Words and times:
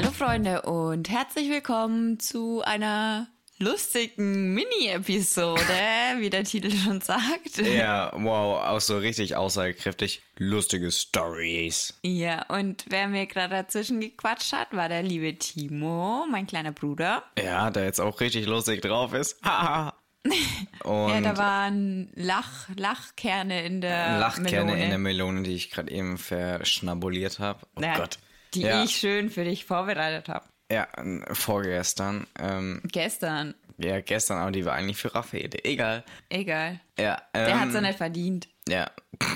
Hallo 0.00 0.12
Freunde 0.12 0.62
und 0.62 1.10
herzlich 1.10 1.50
willkommen 1.50 2.20
zu 2.20 2.62
einer 2.62 3.26
lustigen 3.58 4.54
Mini-Episode, 4.54 5.58
wie 6.18 6.30
der 6.30 6.44
Titel 6.44 6.70
schon 6.70 7.00
sagt. 7.00 7.58
Ja, 7.58 8.12
wow, 8.14 8.62
auch 8.64 8.80
so 8.80 8.96
richtig 8.98 9.34
aussagekräftig. 9.34 10.22
Lustige 10.36 10.92
Stories. 10.92 11.98
Ja, 12.04 12.46
und 12.46 12.84
wer 12.90 13.08
mir 13.08 13.26
gerade 13.26 13.56
dazwischen 13.56 13.98
gequatscht 13.98 14.52
hat, 14.52 14.68
war 14.70 14.88
der 14.88 15.02
liebe 15.02 15.36
Timo, 15.36 16.26
mein 16.30 16.46
kleiner 16.46 16.70
Bruder. 16.70 17.24
Ja, 17.36 17.68
der 17.70 17.82
jetzt 17.86 18.00
auch 18.00 18.20
richtig 18.20 18.46
lustig 18.46 18.80
drauf 18.82 19.12
ist. 19.14 19.42
Haha. 19.44 19.94
Ja, 20.84 21.20
da 21.20 21.36
waren 21.36 22.10
Lach, 22.14 22.68
Lachkerne 22.76 23.66
in 23.66 23.80
der 23.80 24.18
Lachkerne 24.20 24.64
Melone. 24.66 24.84
in 24.84 24.88
der 24.90 24.98
Melone, 24.98 25.42
die 25.42 25.54
ich 25.54 25.70
gerade 25.70 25.90
eben 25.90 26.16
verschnabuliert 26.16 27.40
habe. 27.40 27.66
Oh 27.76 27.82
Ja, 27.82 27.96
Gott. 27.96 28.18
Die 28.54 28.62
ja, 28.62 28.82
ich 28.82 28.96
schön 28.96 29.30
für 29.30 29.44
dich 29.44 29.64
vorbereitet 29.64 30.28
habe. 30.28 30.46
Ja, 30.70 30.86
vorgestern. 31.32 32.26
Ähm, 32.38 32.82
Gestern. 32.92 33.54
ja, 33.78 34.00
gestern, 34.00 34.38
aber 34.38 34.50
die 34.52 34.64
war 34.64 34.74
eigentlich 34.74 34.96
für 34.98 35.14
Raphael. 35.14 35.48
Egal. 35.64 36.04
Egal. 36.28 36.80
Ja, 36.98 37.22
Der 37.34 37.48
ähm, 37.48 37.60
hat's 37.60 37.74
ja 37.74 37.80
nicht 37.80 37.96
verdient. 37.96 38.48
Ja. 38.68 38.90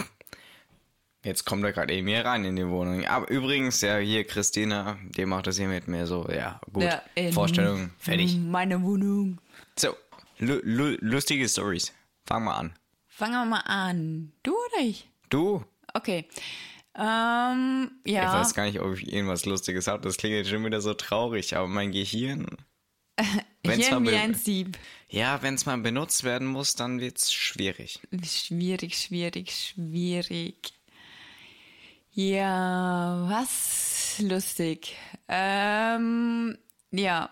Jetzt 1.25 1.45
kommt 1.45 1.63
er 1.65 1.73
gerade 1.73 1.95
eben 1.95 2.09
hier 2.09 2.25
rein 2.25 2.45
in 2.45 2.57
die 2.57 2.67
Wohnung. 2.67 3.07
Aber 3.07 3.31
übrigens, 3.31 3.81
ja, 3.81 3.97
hier 3.99 4.25
Christina, 4.25 4.99
die 5.17 5.25
macht 5.25 5.47
das 5.47 5.57
hier 5.57 5.69
mit 5.69 5.87
mir 5.87 6.07
so, 6.07 6.29
ja, 6.29 6.61
gut. 6.73 6.83
Ja, 6.83 7.01
in- 7.15 7.33
Vorstellung, 7.33 7.91
fertig. 7.99 8.37
Meine 8.39 8.83
Wohnung. 8.83 9.39
So, 9.79 9.97
lu 10.39 10.59
lu 10.65 10.97
lustige 11.01 11.49
Stories. 11.49 11.93
Fang 12.27 12.45
mal 12.45 12.57
an. 12.57 12.73
Fangen 13.07 13.35
wir 13.35 13.45
mal 13.45 13.61
an. 13.61 14.33
Du 14.43 14.51
oder 14.53 14.83
ich? 14.83 15.09
Du? 15.31 15.65
Okay. 15.95 16.27
Ähm, 16.95 17.91
Ich 18.05 18.13
ja. 18.13 18.33
weiß 18.33 18.55
gar 18.55 18.65
nicht, 18.65 18.81
ob 18.81 18.95
ich 18.95 19.13
irgendwas 19.13 19.47
Lustiges 19.47 19.87
habe. 19.87 20.03
Das 20.03 20.17
klingt 20.17 20.35
jetzt 20.37 20.51
schon 20.51 20.65
wieder 20.65 20.81
so 20.81 20.95
traurig, 20.95 21.57
aber 21.57 21.69
mein 21.69 21.93
Gehirn. 21.93 22.47
wenn's 23.65 23.91
mal 23.91 24.03
wie 24.05 24.15
ein 24.15 24.35
Sieb. 24.35 24.79
Ja, 25.09 25.43
wenn 25.43 25.55
es 25.55 25.67
mal 25.67 25.79
benutzt 25.79 26.25
werden 26.25 26.47
muss, 26.47 26.75
dann 26.75 27.01
wird's 27.01 27.33
schwierig. 27.33 28.01
Schwierig, 28.25 28.99
schwierig, 28.99 29.53
schwierig. 29.53 30.73
Ja, 32.13 33.27
was 33.29 34.17
lustig. 34.19 34.97
Ähm, 35.29 36.59
ja. 36.91 37.31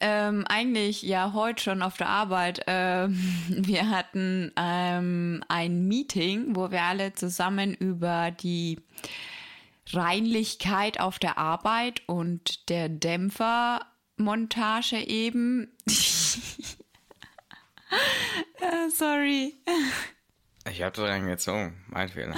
Ähm, 0.00 0.44
eigentlich 0.48 1.02
ja 1.02 1.32
heute 1.32 1.60
schon 1.62 1.82
auf 1.82 1.96
der 1.96 2.08
Arbeit. 2.08 2.62
Ähm, 2.66 3.18
wir 3.48 3.90
hatten 3.90 4.52
ähm, 4.56 5.42
ein 5.48 5.88
Meeting, 5.88 6.54
wo 6.54 6.70
wir 6.70 6.82
alle 6.82 7.14
zusammen 7.14 7.74
über 7.74 8.30
die 8.30 8.78
Reinlichkeit 9.90 11.00
auf 11.00 11.18
der 11.18 11.38
Arbeit 11.38 12.02
und 12.06 12.68
der 12.68 12.88
Dämpfermontage 12.88 14.98
eben. 14.98 15.72
äh, 18.60 18.88
sorry. 18.94 19.56
Ich 20.70 20.82
hab 20.82 20.94
das 20.94 21.04
reingezogen. 21.04 21.74
Mein 21.88 22.08
Fehler. 22.08 22.36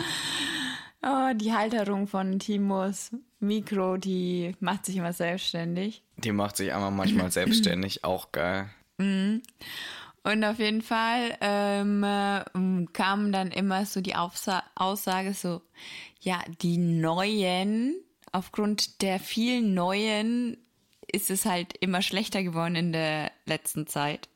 Oh, 1.02 1.32
die 1.34 1.52
Halterung 1.52 2.06
von 2.06 2.38
Timos 2.38 3.10
Mikro, 3.38 3.96
die 3.96 4.54
macht 4.60 4.84
sich 4.84 4.96
immer 4.96 5.14
selbstständig. 5.14 6.02
Die 6.18 6.32
macht 6.32 6.56
sich 6.56 6.72
einmal 6.72 6.90
manchmal 6.90 7.30
selbstständig. 7.30 8.04
Auch 8.04 8.32
geil. 8.32 8.68
Und 8.98 10.44
auf 10.44 10.58
jeden 10.58 10.82
Fall 10.82 11.36
ähm, 11.40 12.04
äh, 12.04 12.44
kam 12.92 13.32
dann 13.32 13.50
immer 13.50 13.86
so 13.86 14.00
die 14.02 14.14
Aufsa 14.14 14.62
Aussage 14.74 15.32
so, 15.32 15.62
ja, 16.20 16.42
die 16.60 16.76
neuen, 16.76 17.94
aufgrund 18.32 19.00
der 19.00 19.18
vielen 19.18 19.72
neuen 19.72 20.58
ist 21.10 21.30
es 21.30 21.46
halt 21.46 21.76
immer 21.78 22.02
schlechter 22.02 22.42
geworden 22.42 22.76
in 22.76 22.92
der 22.92 23.32
letzten 23.46 23.86
Zeit. 23.86 24.28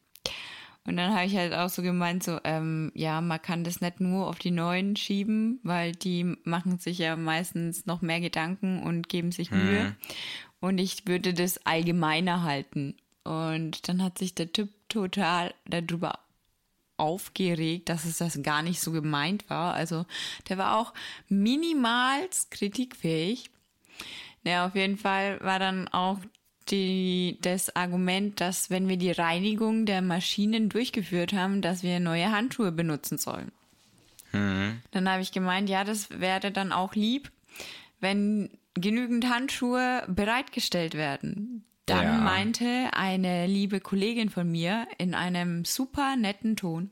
Und 0.87 0.99
dann 0.99 1.15
habe 1.15 1.25
ich 1.25 1.35
halt 1.35 1.55
auch 1.55 1.71
so 1.71 1.81
gemeint, 1.81 2.23
so, 2.23 2.39
ähm, 2.45 2.93
ja, 2.95 3.23
man 3.23 3.41
kann 3.41 3.65
das 3.65 3.81
nicht 3.81 4.01
nur 4.01 4.29
auf 4.29 4.39
die 4.39 4.51
Neuen 4.51 4.97
schieben, 4.97 5.59
weil 5.63 5.93
die 5.93 6.37
machen 6.45 6.79
sich 6.79 6.99
ja 6.99 7.17
meistens 7.17 7.87
noch 7.87 8.03
mehr 8.03 8.21
Gedanken 8.21 8.83
und 8.83 9.09
geben 9.09 9.33
sich 9.33 9.51
Mühe. 9.51 9.97
Und 10.61 10.79
ich 10.79 11.07
würde 11.07 11.33
das 11.33 11.65
allgemeiner 11.67 12.43
halten. 12.43 12.97
Und 13.23 13.89
dann 13.89 14.03
hat 14.03 14.19
sich 14.19 14.35
der 14.35 14.53
Typ 14.53 14.69
total 14.89 15.55
darüber 15.67 16.19
aufgeregt, 16.97 17.89
dass 17.89 18.05
es 18.05 18.19
das 18.19 18.43
gar 18.43 18.63
nicht 18.63 18.81
so 18.81 18.93
gemeint 18.93 19.49
war. 19.49 19.75
Also 19.75 20.05
der 20.49 20.59
war 20.59 20.79
auch 20.79 20.93
minimals 21.29 22.51
kritikfähig. 22.51 23.51
Ja, 24.45 24.67
auf 24.67 24.75
jeden 24.75 24.99
Fall 24.99 25.41
war 25.41 25.59
dann 25.59 25.89
auch 25.89 26.19
die, 26.71 27.39
das 27.43 27.75
Argument, 27.77 28.41
dass 28.41 28.71
wenn 28.71 28.89
wir 28.89 28.97
die 28.97 29.11
Reinigung 29.13 29.87
der 29.87 30.03
Maschinen 30.03 30.69
durchgeführt 30.69 31.33
haben, 31.33 31.61
dass 31.63 31.83
wir 31.83 32.01
neue 32.01 32.31
Handschuhe 32.33 32.73
benutzen 32.73 33.19
sollen. 33.19 33.53
Dann 34.33 35.09
habe 35.09 35.23
ich 35.23 35.31
gemeint, 35.31 35.69
ja, 35.69 35.85
das 35.85 36.11
wäre 36.11 36.51
dann 36.51 36.73
auch 36.73 36.95
lieb, 36.95 37.31
wenn 38.01 38.51
genügend 38.75 39.29
Handschuhe 39.29 40.03
bereitgestellt 40.09 40.95
werden. 40.95 41.65
Dann 41.87 42.05
Ja. 42.05 42.13
meinte 42.15 42.91
eine 42.95 43.47
liebe 43.47 43.79
Kollegin 43.79 44.31
von 44.31 44.51
mir 44.51 44.89
in 44.99 45.15
einem 45.15 45.65
super 45.65 46.17
netten 46.17 46.57
Ton, 46.57 46.91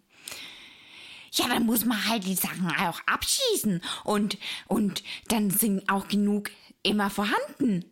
ja, 1.33 1.49
dann 1.49 1.65
muss 1.65 1.85
man 1.87 2.07
halt 2.09 2.27
die 2.27 2.35
Sachen 2.35 2.69
auch 2.79 3.01
abschießen 3.07 3.81
und, 4.05 4.37
und 4.69 5.03
dann 5.29 5.51
sind 5.51 5.89
auch 5.89 6.07
genug 6.09 6.51
immer 6.83 7.09
vorhanden. 7.09 7.87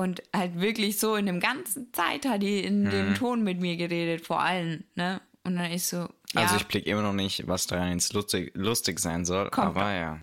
Und 0.00 0.22
halt 0.34 0.58
wirklich 0.58 0.98
so 0.98 1.14
in 1.14 1.26
dem 1.26 1.40
ganzen 1.40 1.92
Zeit 1.92 2.24
hat 2.24 2.40
die 2.42 2.64
in 2.64 2.84
Mhm. 2.84 2.90
dem 2.90 3.14
Ton 3.16 3.42
mit 3.44 3.60
mir 3.60 3.76
geredet, 3.76 4.24
vor 4.26 4.40
allem, 4.40 4.84
ne? 4.94 5.20
Und 5.44 5.56
dann 5.56 5.70
ist 5.70 5.90
so, 5.90 6.08
ja, 6.32 6.40
Also 6.42 6.56
ich 6.56 6.66
blick 6.66 6.86
immer 6.86 7.02
noch 7.02 7.12
nicht, 7.12 7.46
was 7.48 7.66
daran 7.66 7.92
jetzt 7.92 8.14
lustig, 8.14 8.52
lustig 8.54 8.98
sein 8.98 9.26
soll. 9.26 9.50
Aber 9.52 9.92
ja. 9.92 10.20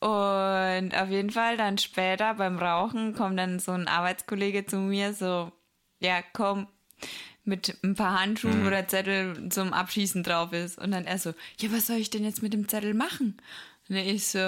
Und 0.00 0.94
auf 0.94 1.08
jeden 1.10 1.30
Fall 1.30 1.56
dann 1.58 1.76
später 1.76 2.34
beim 2.34 2.58
Rauchen 2.58 3.14
kommt 3.14 3.38
dann 3.38 3.58
so 3.58 3.72
ein 3.72 3.88
Arbeitskollege 3.88 4.64
zu 4.64 4.76
mir, 4.76 5.12
so, 5.12 5.52
ja, 6.00 6.22
komm, 6.32 6.66
mit 7.44 7.76
ein 7.82 7.94
paar 7.94 8.20
Handschuhen, 8.20 8.64
wo 8.64 8.70
der 8.70 8.88
Zettel 8.88 9.48
zum 9.50 9.72
Abschießen 9.72 10.22
drauf 10.22 10.52
ist. 10.52 10.78
Und 10.78 10.92
dann 10.92 11.04
er 11.04 11.18
so, 11.18 11.34
ja, 11.60 11.72
was 11.72 11.88
soll 11.88 11.96
ich 11.96 12.10
denn 12.10 12.24
jetzt 12.24 12.42
mit 12.42 12.52
dem 12.54 12.68
Zettel 12.68 12.94
machen? 12.94 13.36
Und 13.88 13.96
dann 13.96 14.06
ich 14.06 14.26
so, 14.28 14.38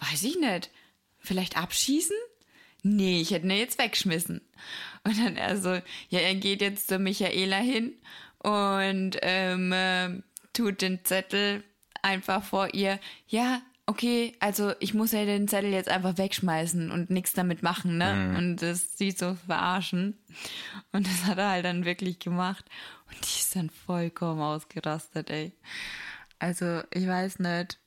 weiß 0.00 0.22
ich 0.22 0.38
nicht. 0.38 0.70
Vielleicht 1.18 1.56
abschießen? 1.56 2.16
Nee, 2.82 3.20
ich 3.20 3.30
hätte 3.30 3.46
ihn 3.46 3.50
jetzt 3.52 3.78
weggeschmissen. 3.78 4.40
Und 5.04 5.18
dann 5.18 5.36
er 5.36 5.56
so, 5.56 5.70
ja, 6.08 6.20
er 6.20 6.34
geht 6.34 6.60
jetzt 6.60 6.88
zur 6.88 6.98
Michaela 6.98 7.56
hin 7.56 7.94
und 8.38 9.16
ähm, 9.22 9.72
äh, 9.72 10.22
tut 10.52 10.82
den 10.82 11.04
Zettel 11.04 11.64
einfach 12.02 12.42
vor 12.42 12.74
ihr. 12.74 12.98
Ja, 13.26 13.62
okay, 13.86 14.34
also 14.38 14.72
ich 14.80 14.94
muss 14.94 15.12
ja 15.12 15.24
den 15.24 15.48
Zettel 15.48 15.72
jetzt 15.72 15.88
einfach 15.88 16.18
wegschmeißen 16.18 16.90
und 16.90 17.10
nichts 17.10 17.32
damit 17.32 17.62
machen, 17.62 17.98
ne? 17.98 18.34
Und 18.36 18.56
das 18.58 18.96
sie 18.96 19.10
so 19.10 19.34
verarschen. 19.46 20.18
Und 20.92 21.06
das 21.06 21.24
hat 21.24 21.38
er 21.38 21.50
halt 21.50 21.64
dann 21.64 21.84
wirklich 21.84 22.18
gemacht. 22.18 22.64
Und 23.08 23.16
die 23.22 23.40
ist 23.40 23.56
dann 23.56 23.70
vollkommen 23.70 24.40
ausgerastet, 24.40 25.30
ey. 25.30 25.52
Also, 26.38 26.82
ich 26.92 27.06
weiß 27.06 27.38
nicht. 27.40 27.78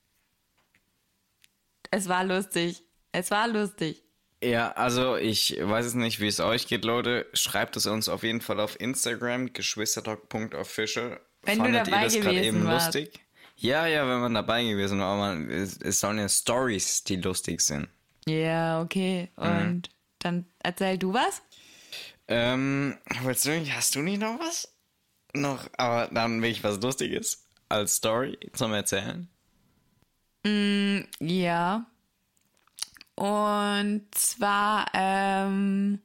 Es 1.92 2.08
war 2.08 2.24
lustig. 2.24 2.84
Es 3.12 3.32
war 3.32 3.48
lustig. 3.48 4.04
Ja, 4.44 4.72
also 4.72 5.18
ich 5.18 5.58
weiß 5.62 5.86
es 5.86 5.94
nicht, 5.94 6.20
wie 6.20 6.28
es 6.28 6.40
euch 6.40 6.68
geht, 6.68 6.84
Leute. 6.84 7.28
Schreibt 7.34 7.76
es 7.78 7.86
uns 7.86 8.10
auf 8.10 8.24
jeden 8.24 8.42
Fall 8.42 8.60
auf 8.60 8.80
Instagram, 8.80 9.54
geschwistertalk.official. 9.54 11.20
Wenn 11.44 11.58
du 11.60 11.64
Fandet 11.66 11.88
dabei 11.88 11.98
ihr 11.98 12.04
das 12.06 12.14
gerade 12.16 12.36
gewesen 12.36 12.56
eben 12.58 12.66
warst. 12.66 12.96
lustig? 12.96 13.20
Ja, 13.58 13.86
ja, 13.86 14.08
wenn 14.08 14.20
man 14.22 14.34
dabei 14.34 14.64
gewesen 14.64 15.00
war, 15.00 15.14
aber 15.14 15.36
man, 15.36 15.50
es, 15.52 15.78
es 15.78 16.00
sollen 16.00 16.18
ja 16.18 16.28
Stories, 16.28 17.04
die 17.04 17.18
lustig 17.18 17.62
sind. 17.62 17.88
Ja, 18.28 18.82
okay. 18.82 19.30
Und 19.36 19.84
dann 20.20 20.46
erzähl 20.60 20.98
du 20.98 21.14
was? 21.14 21.42
Ähm, 22.28 22.98
willst 23.24 23.46
du 23.46 23.52
nicht, 23.52 23.76
hast 23.76 23.94
du 23.96 24.00
nicht 24.00 24.22
noch 24.22 24.40
was? 24.40 24.74
Noch, 25.34 25.70
aber 25.78 26.08
dann 26.14 26.42
will 26.42 26.50
ich 26.50 26.64
was 26.64 26.82
Lustiges 26.82 27.46
als 27.70 27.96
Story 27.98 28.40
zum 28.54 28.74
Erzählen. 28.74 29.28
Ja. 31.20 31.86
Und 33.16 34.06
zwar, 34.12 34.88
ähm, 34.94 36.00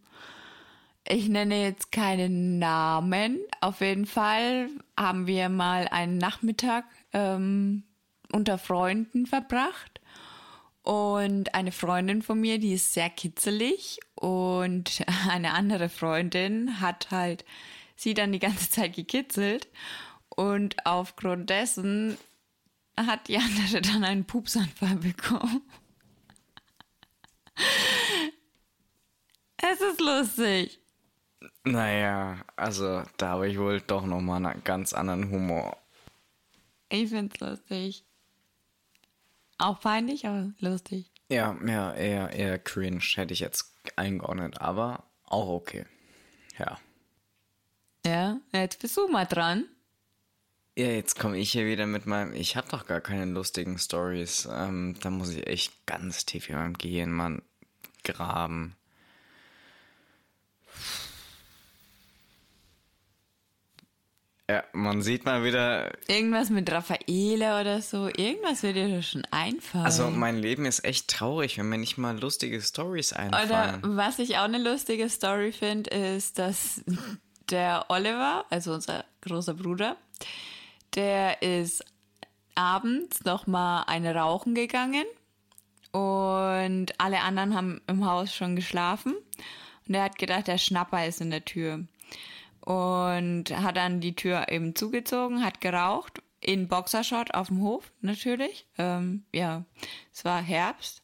ich 1.09 1.29
nenne 1.29 1.63
jetzt 1.63 1.93
keinen 1.93 2.59
Namen. 2.59 3.39
Auf 3.61 3.81
jeden 3.81 4.07
Fall 4.07 4.69
haben 4.97 5.27
wir 5.27 5.49
mal 5.49 5.89
einen 5.89 6.19
Nachmittag 6.19 6.85
ähm, 7.13 7.85
unter 8.33 8.59
Freunden 8.59 9.27
verbracht. 9.27 10.01
Und 10.83 11.55
eine 11.55 11.73
Freundin 11.73 12.23
von 12.23 12.41
mir, 12.41 12.59
die 12.59 12.75
ist 12.75 12.93
sehr 12.93 13.11
kitzelig. 13.11 13.99
Und 14.15 15.05
eine 15.29 15.53
andere 15.53 15.89
Freundin 15.89 16.81
hat 16.81 17.11
halt 17.11 17.45
sie 17.97 18.15
dann 18.15 18.33
die 18.33 18.39
ganze 18.39 18.71
Zeit 18.71 18.95
gekitzelt. 18.95 19.69
Und 20.29 20.87
aufgrund 20.87 21.51
dessen 21.51 22.17
hat 22.97 23.29
die 23.29 23.39
andere 23.39 23.81
dann 23.81 24.05
einen 24.05 24.25
Pupsanfall 24.25 24.97
bekommen. 24.97 25.63
Es 29.59 29.81
ist 29.81 30.01
lustig. 30.01 30.81
Naja, 31.65 32.45
also 32.55 33.03
da 33.17 33.29
habe 33.31 33.49
ich 33.49 33.59
wohl 33.59 33.81
doch 33.81 34.05
nochmal 34.07 34.45
einen 34.45 34.65
ganz 34.65 34.93
anderen 34.93 35.31
Humor. 35.31 35.77
Ich 36.89 37.11
find's 37.11 37.41
lustig. 37.41 38.05
Auch 39.59 39.81
peinlich, 39.81 40.27
aber 40.27 40.53
lustig. 40.61 41.11
Ja, 41.29 41.57
ja, 41.67 41.93
eher, 41.95 42.31
eher 42.31 42.59
cringe 42.59 43.01
hätte 43.15 43.33
ich 43.33 43.41
jetzt 43.41 43.75
eingeordnet, 43.97 44.61
aber 44.61 45.05
auch 45.25 45.49
okay. 45.49 45.87
Ja. 46.59 46.79
Ja, 48.05 48.39
jetzt 48.53 48.81
bist 48.81 48.97
du 48.97 49.09
mal 49.09 49.25
dran. 49.25 49.65
Ja, 50.79 50.89
jetzt 50.89 51.19
komme 51.19 51.39
ich 51.39 51.53
hier 51.53 51.65
wieder 51.65 51.87
mit 51.87 52.05
meinem. 52.05 52.35
Ich 52.35 52.55
habe 52.55 52.69
doch 52.69 52.87
gar 52.87 53.01
keine 53.01 53.25
lustigen 53.25 53.79
Stories. 53.79 54.47
Ähm, 54.53 54.95
da 55.01 55.09
muss 55.09 55.31
ich 55.31 55.47
echt 55.47 55.87
ganz 55.87 56.27
tief 56.27 56.51
in 56.51 56.57
meinem 56.57 56.77
Gehirn 56.77 57.11
mal 57.11 57.41
graben. 58.05 58.77
Ja, 64.51 64.63
man 64.75 65.01
sieht 65.01 65.25
mal 65.25 65.43
wieder. 65.45 65.93
Irgendwas 66.09 66.51
mit 66.51 66.71
Raffaele 66.71 67.59
oder 67.59 67.81
so. 67.81 68.09
Irgendwas 68.09 68.63
wird 68.63 68.77
dir 68.77 69.03
schon 69.03 69.25
einfallen. 69.31 69.87
Also, 69.87 70.11
mein 70.11 70.37
Leben 70.37 70.67
ist 70.67 70.85
echt 70.85 71.09
traurig, 71.09 71.57
wenn 71.57 71.71
mir 71.71 71.79
nicht 71.79 71.97
mal 71.97 72.21
lustige 72.21 72.61
Stories 72.61 73.15
einfallen. 73.15 73.83
Oder 73.83 73.97
was 73.97 74.19
ich 74.19 74.37
auch 74.37 74.45
eine 74.45 74.63
lustige 74.63 75.09
Story 75.09 75.53
finde, 75.53 75.89
ist, 75.91 76.39
dass 76.39 76.83
der 77.51 77.87
Oliver, 77.89 78.45
also 78.51 78.75
unser 78.75 79.07
großer 79.23 79.55
Bruder, 79.55 79.97
der 80.97 81.43
ist 81.43 81.85
abends 82.55 83.25
nochmal 83.25 83.85
eine 83.87 84.15
rauchen 84.15 84.55
gegangen 84.55 85.05
und 85.93 86.99
alle 86.99 87.21
anderen 87.21 87.55
haben 87.55 87.81
im 87.87 88.05
Haus 88.05 88.35
schon 88.35 88.57
geschlafen. 88.57 89.15
Und 89.87 89.95
er 89.95 90.05
hat 90.05 90.19
gedacht, 90.19 90.49
der 90.49 90.59
Schnapper 90.59 91.07
ist 91.07 91.21
in 91.21 91.31
der 91.31 91.45
Tür 91.45 91.87
und 92.61 93.45
hat 93.57 93.77
dann 93.77 94.01
die 94.01 94.17
Tür 94.17 94.51
eben 94.51 94.75
zugezogen, 94.75 95.45
hat 95.45 95.61
geraucht, 95.61 96.23
in 96.41 96.69
Boxershot 96.69 97.35
auf 97.35 97.49
dem 97.49 97.61
Hof 97.63 97.93
natürlich. 98.01 98.67
Ähm, 98.79 99.25
ja, 99.33 99.65
es 100.13 100.25
war 100.25 100.43
Herbst. 100.43 101.03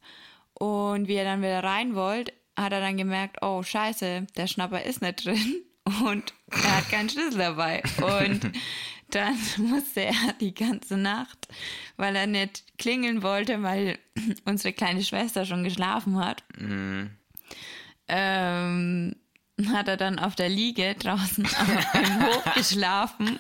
Und 0.54 1.08
wie 1.08 1.14
er 1.14 1.24
dann 1.24 1.40
wieder 1.40 1.62
rein 1.62 1.94
wollte, 1.94 2.32
hat 2.56 2.72
er 2.72 2.80
dann 2.80 2.96
gemerkt, 2.96 3.38
oh 3.42 3.62
scheiße, 3.62 4.26
der 4.36 4.46
Schnapper 4.46 4.82
ist 4.82 5.02
nicht 5.02 5.24
drin 5.24 5.62
und 6.04 6.34
er 6.52 6.76
hat 6.78 6.90
keinen 6.90 7.08
Schlüssel 7.10 7.38
dabei. 7.38 7.82
Und 7.98 8.50
dann 9.10 9.36
musste 9.58 10.04
er 10.04 10.32
die 10.40 10.54
ganze 10.54 10.96
Nacht, 10.96 11.48
weil 11.96 12.16
er 12.16 12.26
nicht 12.26 12.64
klingeln 12.78 13.22
wollte, 13.22 13.62
weil 13.62 13.98
unsere 14.44 14.72
kleine 14.72 15.02
Schwester 15.04 15.44
schon 15.46 15.64
geschlafen 15.64 16.18
hat, 16.24 16.42
Mhm. 16.58 17.10
ähm, 18.08 19.16
hat 19.68 19.86
er 19.88 19.96
dann 19.96 20.18
auf 20.18 20.34
der 20.34 20.48
Liege 20.48 20.94
draußen 20.98 21.44
im 21.44 22.22
Hof 22.26 22.54
geschlafen 22.54 23.38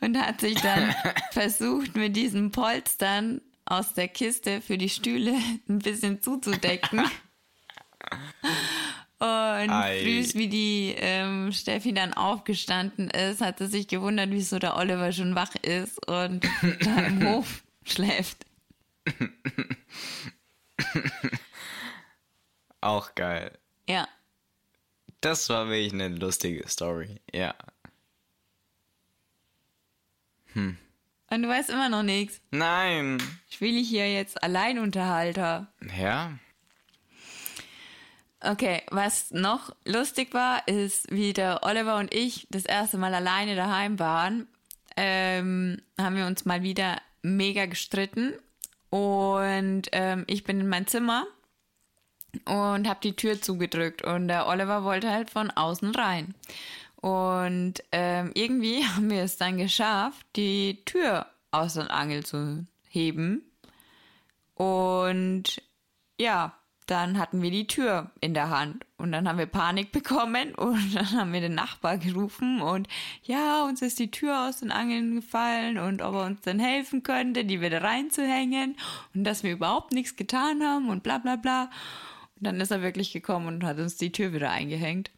und 0.00 0.18
hat 0.18 0.40
sich 0.40 0.58
dann 0.60 0.94
versucht, 1.32 1.94
mit 1.94 2.16
diesen 2.16 2.50
Polstern 2.50 3.40
aus 3.66 3.94
der 3.94 4.08
Kiste 4.08 4.60
für 4.60 4.76
die 4.78 4.88
Stühle 4.88 5.34
ein 5.68 5.78
bisschen 5.78 6.20
zuzudecken. 6.22 7.02
Und 9.20 9.70
Ei. 9.70 10.02
wie 10.32 10.48
die 10.48 10.94
ähm, 10.96 11.52
Steffi 11.52 11.92
dann 11.92 12.14
aufgestanden 12.14 13.10
ist, 13.10 13.42
hat 13.42 13.58
sie 13.58 13.66
sich 13.66 13.86
gewundert, 13.86 14.30
wieso 14.30 14.58
der 14.58 14.76
Oliver 14.78 15.12
schon 15.12 15.34
wach 15.34 15.54
ist 15.56 16.06
und 16.08 16.42
da 16.80 17.00
im 17.00 17.28
Hof 17.28 17.62
schläft. 17.84 18.46
Auch 22.80 23.14
geil. 23.14 23.58
Ja. 23.86 24.08
Das 25.20 25.50
war 25.50 25.68
wirklich 25.68 25.92
eine 25.92 26.08
lustige 26.08 26.66
Story. 26.66 27.20
Ja. 27.30 27.54
Und 30.54 30.78
du 31.42 31.48
weißt 31.48 31.68
immer 31.68 31.90
noch 31.90 32.02
nichts. 32.02 32.40
Nein. 32.50 33.22
Spiele 33.50 33.78
ich 33.78 33.88
hier 33.90 34.10
jetzt 34.10 34.42
Alleinunterhalter? 34.42 35.70
Ja. 35.96 36.38
Okay, 38.42 38.82
was 38.90 39.30
noch 39.32 39.74
lustig 39.84 40.32
war, 40.32 40.66
ist, 40.66 41.10
wie 41.10 41.34
der 41.34 41.62
Oliver 41.62 41.96
und 41.96 42.14
ich 42.14 42.46
das 42.50 42.64
erste 42.64 42.96
Mal 42.96 43.14
alleine 43.14 43.54
daheim 43.54 43.98
waren, 43.98 44.48
ähm, 44.96 45.82
haben 46.00 46.16
wir 46.16 46.26
uns 46.26 46.46
mal 46.46 46.62
wieder 46.62 47.00
mega 47.22 47.66
gestritten. 47.66 48.32
Und 48.88 49.88
ähm, 49.92 50.24
ich 50.26 50.44
bin 50.44 50.58
in 50.60 50.68
mein 50.68 50.86
Zimmer 50.86 51.26
und 52.46 52.88
habe 52.88 53.00
die 53.02 53.14
Tür 53.14 53.40
zugedrückt. 53.40 54.02
Und 54.02 54.28
der 54.28 54.46
Oliver 54.46 54.84
wollte 54.84 55.10
halt 55.10 55.30
von 55.30 55.50
außen 55.50 55.94
rein. 55.94 56.34
Und 56.96 57.82
ähm, 57.92 58.30
irgendwie 58.34 58.84
haben 58.96 59.10
wir 59.10 59.22
es 59.22 59.36
dann 59.36 59.58
geschafft, 59.58 60.26
die 60.36 60.82
Tür 60.86 61.26
aus 61.50 61.74
dem 61.74 61.88
Angel 61.88 62.24
zu 62.24 62.66
heben. 62.88 63.42
Und 64.54 65.62
ja, 66.18 66.59
dann 66.90 67.18
hatten 67.18 67.40
wir 67.40 67.50
die 67.50 67.66
Tür 67.66 68.10
in 68.20 68.34
der 68.34 68.50
Hand 68.50 68.84
und 68.96 69.12
dann 69.12 69.28
haben 69.28 69.38
wir 69.38 69.46
Panik 69.46 69.92
bekommen 69.92 70.54
und 70.54 70.94
dann 70.94 71.12
haben 71.12 71.32
wir 71.32 71.40
den 71.40 71.54
Nachbar 71.54 71.98
gerufen 71.98 72.60
und 72.60 72.88
ja, 73.22 73.64
uns 73.64 73.82
ist 73.82 73.98
die 73.98 74.10
Tür 74.10 74.48
aus 74.48 74.58
den 74.58 74.72
Angeln 74.72 75.14
gefallen 75.14 75.78
und 75.78 76.02
ob 76.02 76.14
er 76.14 76.24
uns 76.26 76.40
dann 76.40 76.58
helfen 76.58 77.02
könnte, 77.02 77.44
die 77.44 77.60
wieder 77.60 77.82
reinzuhängen 77.82 78.76
und 79.14 79.24
dass 79.24 79.42
wir 79.42 79.52
überhaupt 79.52 79.92
nichts 79.92 80.16
getan 80.16 80.62
haben 80.62 80.88
und 80.88 81.02
bla 81.02 81.18
bla 81.18 81.36
bla. 81.36 81.70
Und 82.36 82.46
dann 82.46 82.60
ist 82.60 82.70
er 82.70 82.82
wirklich 82.82 83.12
gekommen 83.12 83.46
und 83.46 83.64
hat 83.64 83.78
uns 83.78 83.96
die 83.96 84.12
Tür 84.12 84.32
wieder 84.32 84.50
eingehängt. 84.50 85.10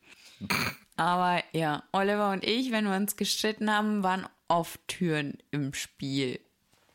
Aber 0.97 1.43
ja, 1.53 1.85
Oliver 1.93 2.31
und 2.31 2.45
ich, 2.45 2.71
wenn 2.73 2.85
wir 2.85 2.97
uns 2.97 3.17
gestritten 3.17 3.71
haben, 3.71 4.03
waren 4.03 4.27
oft 4.49 4.87
Türen 4.89 5.39
im 5.51 5.73
Spiel. 5.73 6.41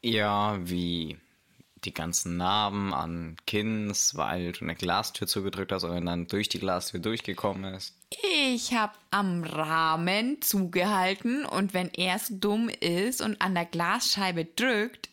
Ja, 0.03 0.57
wie 0.61 1.17
die 1.87 1.93
ganzen 1.93 2.37
Narben 2.37 2.93
an 2.93 3.37
Kinns, 3.47 4.15
weil 4.15 4.51
du 4.51 4.65
eine 4.65 4.75
Glastür 4.75 5.25
zugedrückt 5.25 5.71
hast 5.71 5.83
und 5.85 6.05
dann 6.05 6.27
durch 6.27 6.49
die 6.49 6.59
Glastür 6.59 6.99
durchgekommen 6.99 7.73
ist. 7.73 7.95
Ich 8.43 8.73
habe 8.73 8.93
am 9.09 9.43
Rahmen 9.43 10.41
zugehalten 10.41 11.45
und 11.45 11.73
wenn 11.73 11.89
er 11.93 12.19
so 12.19 12.35
dumm 12.37 12.69
ist 12.69 13.21
und 13.21 13.41
an 13.41 13.55
der 13.55 13.65
Glasscheibe 13.65 14.45
drückt, 14.45 15.09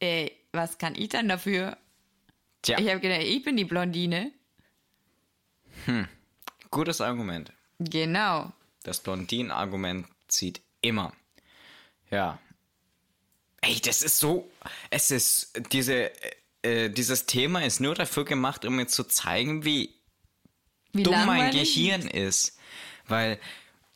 äh, 0.00 0.30
was 0.52 0.78
kann 0.78 0.94
ich 0.94 1.10
dann 1.10 1.28
dafür? 1.28 1.76
Tja, 2.62 2.78
Ich 2.78 2.88
habe 2.88 3.00
gedacht, 3.00 3.22
ich 3.22 3.42
bin 3.44 3.56
die 3.56 3.64
Blondine. 3.64 4.32
gutes 6.70 7.00
Argument. 7.00 7.52
Genau. 7.78 8.52
Das 8.82 9.00
Blondinen-Argument 9.00 10.06
zieht 10.28 10.62
immer. 10.80 11.12
Ja. 12.10 12.38
Ey, 13.60 13.80
das 13.80 14.02
ist 14.02 14.18
so. 14.18 14.50
Es 14.90 15.10
ist. 15.10 15.52
Diese. 15.72 16.10
Äh, 16.62 16.90
dieses 16.90 17.26
Thema 17.26 17.64
ist 17.64 17.80
nur 17.80 17.94
dafür 17.94 18.24
gemacht, 18.24 18.64
um 18.64 18.76
mir 18.76 18.86
zu 18.86 19.04
zeigen, 19.04 19.64
wie 19.64 19.94
Wie 20.92 21.02
dumm 21.02 21.26
mein. 21.26 21.52
Gehirn 21.52 22.02
ist. 22.08 22.58
Weil 23.06 23.38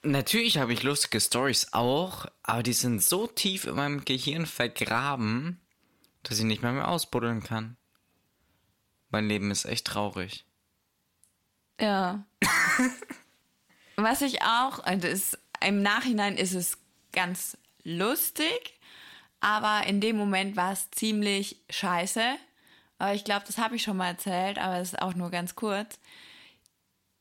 natürlich 0.02 0.58
habe 0.58 0.72
ich 0.72 0.82
lustige 0.82 1.20
Stories 1.20 1.72
auch, 1.72 2.26
aber 2.42 2.62
die 2.62 2.72
sind 2.72 3.02
so 3.02 3.26
tief 3.26 3.64
in 3.64 3.74
meinem 3.74 4.04
Gehirn 4.04 4.46
vergraben, 4.46 5.60
dass 6.22 6.38
ich 6.38 6.44
nicht 6.44 6.62
mehr, 6.62 6.72
mehr 6.72 6.88
ausbuddeln 6.88 7.42
kann. 7.42 7.76
Mein 9.10 9.28
Leben 9.28 9.50
ist 9.50 9.64
echt 9.64 9.86
traurig. 9.86 10.44
Ja. 11.80 12.24
Was 13.96 14.22
ich 14.22 14.42
auch, 14.42 14.86
und 14.86 15.04
es, 15.04 15.36
im 15.60 15.82
Nachhinein 15.82 16.36
ist 16.36 16.54
es 16.54 16.78
ganz 17.12 17.56
lustig, 17.82 18.78
aber 19.40 19.86
in 19.86 20.00
dem 20.00 20.16
Moment 20.16 20.56
war 20.56 20.72
es 20.72 20.90
ziemlich 20.90 21.56
scheiße. 21.70 22.22
Aber 22.98 23.14
ich 23.14 23.24
glaube, 23.24 23.44
das 23.46 23.58
habe 23.58 23.76
ich 23.76 23.82
schon 23.82 23.96
mal 23.96 24.08
erzählt, 24.08 24.58
aber 24.58 24.78
es 24.78 24.92
ist 24.92 25.02
auch 25.02 25.14
nur 25.14 25.30
ganz 25.30 25.54
kurz. 25.54 25.98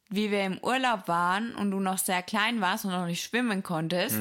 Wie 0.09 0.31
wir 0.31 0.43
im 0.43 0.57
Urlaub 0.59 1.07
waren 1.07 1.55
und 1.55 1.71
du 1.71 1.79
noch 1.79 1.97
sehr 1.97 2.21
klein 2.21 2.61
warst 2.61 2.83
und 2.83 2.91
noch 2.91 3.05
nicht 3.05 3.23
schwimmen 3.23 3.63
konntest, 3.63 4.17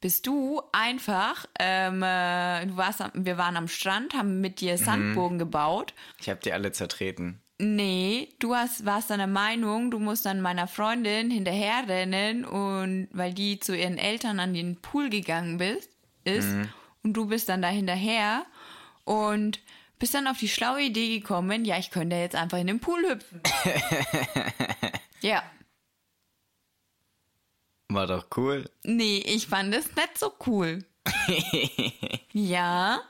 bist 0.00 0.26
du 0.26 0.62
einfach, 0.72 1.46
ähm, 1.58 2.02
äh, 2.02 2.64
du 2.66 2.76
warst, 2.76 3.02
wir 3.12 3.36
waren 3.36 3.56
am 3.56 3.68
Strand, 3.68 4.14
haben 4.14 4.40
mit 4.40 4.60
dir 4.60 4.78
Sandburgen 4.78 5.38
gebaut 5.38 5.92
Ich 6.18 6.30
habe 6.30 6.40
die 6.42 6.52
alle 6.52 6.72
zertreten. 6.72 7.42
Nee, 7.58 8.28
du 8.38 8.54
hast, 8.54 8.86
warst 8.86 9.10
dann 9.10 9.18
der 9.18 9.26
Meinung, 9.26 9.90
du 9.90 9.98
musst 9.98 10.24
dann 10.24 10.40
meiner 10.40 10.66
Freundin 10.66 11.30
hinterherrennen 11.30 12.46
und 12.46 13.08
weil 13.12 13.34
die 13.34 13.60
zu 13.60 13.76
ihren 13.76 13.98
Eltern 13.98 14.40
an 14.40 14.54
den 14.54 14.80
Pool 14.80 15.10
gegangen 15.10 15.58
bist, 15.58 15.90
ist 16.24 16.48
und 17.02 17.14
du 17.14 17.26
bist 17.26 17.48
dann 17.48 17.62
da 17.62 17.68
hinterher 17.68 18.44
und 19.04 19.60
bist 19.98 20.14
dann 20.14 20.26
auf 20.26 20.38
die 20.38 20.48
schlaue 20.48 20.82
Idee 20.82 21.18
gekommen, 21.18 21.64
ja, 21.64 21.78
ich 21.78 21.90
könnte 21.90 22.16
jetzt 22.16 22.34
einfach 22.36 22.58
in 22.58 22.66
den 22.66 22.80
Pool 22.80 23.02
hüpfen. 23.08 23.42
ja. 25.20 25.42
War 27.88 28.06
doch 28.06 28.26
cool. 28.36 28.70
Nee, 28.84 29.18
ich 29.26 29.46
fand 29.48 29.74
es 29.74 29.94
nicht 29.96 30.16
so 30.18 30.32
cool. 30.46 30.84
ja, 32.32 33.00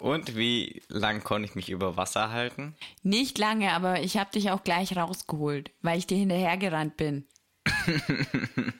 Und 0.00 0.34
wie 0.36 0.82
lang 0.88 1.22
konnte 1.22 1.46
ich 1.48 1.54
mich 1.54 1.68
über 1.68 1.96
Wasser 1.96 2.30
halten? 2.30 2.74
Nicht 3.02 3.36
lange, 3.38 3.72
aber 3.72 4.00
ich 4.00 4.16
habe 4.16 4.30
dich 4.30 4.50
auch 4.50 4.64
gleich 4.64 4.96
rausgeholt, 4.96 5.70
weil 5.82 5.98
ich 5.98 6.06
dir 6.06 6.16
hinterhergerannt 6.16 6.96
bin. 6.96 7.26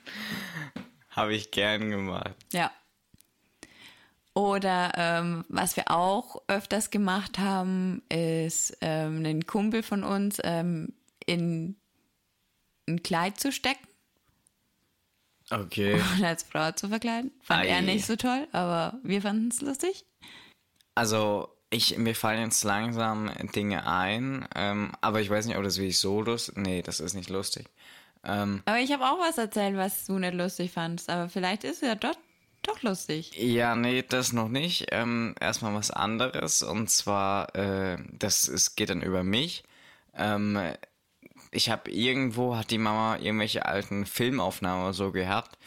Habe 1.09 1.35
ich 1.35 1.51
gern 1.51 1.91
gemacht. 1.91 2.33
Ja. 2.51 2.71
Oder 4.33 4.93
ähm, 4.95 5.43
was 5.49 5.75
wir 5.75 5.91
auch 5.91 6.41
öfters 6.47 6.89
gemacht 6.89 7.37
haben, 7.37 8.01
ist 8.09 8.77
ähm, 8.81 9.17
einen 9.17 9.45
Kumpel 9.45 9.83
von 9.83 10.03
uns 10.03 10.37
ähm, 10.43 10.93
in 11.25 11.75
ein 12.87 13.03
Kleid 13.03 13.39
zu 13.39 13.51
stecken 13.51 13.87
Okay. 15.49 16.01
und 16.17 16.23
als 16.23 16.43
Frau 16.43 16.71
zu 16.71 16.87
verkleiden. 16.87 17.31
Fand 17.41 17.63
Ei. 17.63 17.67
er 17.67 17.81
nicht 17.81 18.05
so 18.05 18.15
toll, 18.15 18.47
aber 18.53 18.99
wir 19.03 19.21
fanden 19.21 19.49
es 19.49 19.59
lustig. 19.61 20.05
Also, 20.95 21.49
ich, 21.69 21.97
mir 21.97 22.15
fallen 22.15 22.41
jetzt 22.41 22.63
langsam 22.63 23.29
Dinge 23.53 23.85
ein, 23.85 24.47
ähm, 24.55 24.93
aber 25.01 25.19
ich 25.21 25.29
weiß 25.29 25.45
nicht, 25.45 25.57
ob 25.57 25.63
das 25.63 25.77
wirklich 25.77 25.99
so 25.99 26.21
lustig 26.21 26.55
Nee, 26.57 26.81
das 26.81 26.99
ist 27.01 27.13
nicht 27.15 27.29
lustig. 27.29 27.67
Ähm, 28.23 28.61
Aber 28.65 28.79
ich 28.79 28.91
habe 28.93 29.03
auch 29.05 29.19
was 29.19 29.37
erzählt, 29.37 29.75
was 29.75 30.05
du 30.05 30.19
nicht 30.19 30.33
lustig 30.35 30.71
fandst. 30.71 31.09
Aber 31.09 31.27
vielleicht 31.27 31.63
ist 31.63 31.81
es 31.81 31.87
ja 31.87 31.95
doch, 31.95 32.15
doch 32.63 32.81
lustig. 32.83 33.31
ja, 33.37 33.75
nee, 33.75 34.03
das 34.07 34.33
noch 34.33 34.49
nicht. 34.49 34.87
Ähm, 34.91 35.35
erstmal 35.39 35.73
was 35.73 35.91
anderes. 35.91 36.61
Und 36.63 36.89
zwar, 36.89 37.53
äh, 37.55 37.97
das 38.11 38.47
ist, 38.47 38.75
geht 38.75 38.89
dann 38.89 39.01
über 39.01 39.23
mich. 39.23 39.63
Ähm, 40.15 40.59
ich 41.51 41.69
habe 41.69 41.91
irgendwo, 41.91 42.55
hat 42.55 42.71
die 42.71 42.77
Mama 42.77 43.17
irgendwelche 43.17 43.65
alten 43.65 44.05
Filmaufnahmen 44.05 44.83
oder 44.83 44.93
so 44.93 45.11
gehabt. 45.11 45.57